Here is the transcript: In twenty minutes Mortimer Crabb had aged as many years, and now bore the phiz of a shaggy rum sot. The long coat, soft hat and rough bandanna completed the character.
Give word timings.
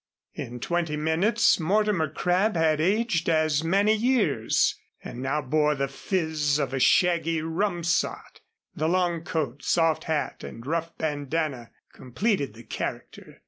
In 0.33 0.59
twenty 0.59 0.97
minutes 0.97 1.59
Mortimer 1.59 2.09
Crabb 2.09 2.55
had 2.55 2.81
aged 2.81 3.29
as 3.29 3.63
many 3.63 3.93
years, 3.93 4.75
and 5.03 5.21
now 5.21 5.43
bore 5.43 5.75
the 5.75 5.87
phiz 5.87 6.57
of 6.57 6.73
a 6.73 6.79
shaggy 6.79 7.43
rum 7.43 7.83
sot. 7.83 8.39
The 8.73 8.89
long 8.89 9.21
coat, 9.23 9.61
soft 9.61 10.05
hat 10.05 10.43
and 10.43 10.65
rough 10.65 10.97
bandanna 10.97 11.69
completed 11.93 12.55
the 12.55 12.63
character. 12.63 13.39